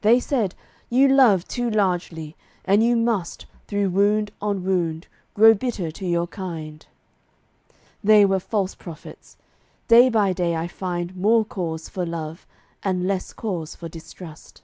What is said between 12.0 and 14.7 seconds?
love, and less cause for distrust.